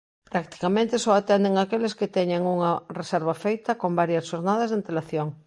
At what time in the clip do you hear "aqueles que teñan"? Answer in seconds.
1.57-2.43